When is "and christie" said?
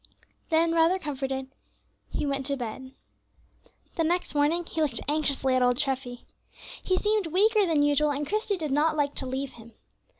8.09-8.57